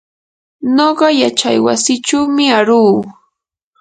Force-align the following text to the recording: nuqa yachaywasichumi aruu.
nuqa 0.75 1.07
yachaywasichumi 1.21 2.45
aruu. 2.59 2.99